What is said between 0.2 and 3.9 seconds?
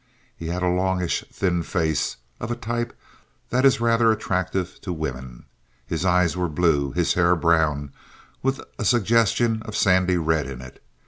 He had a longish, thin face of a type that is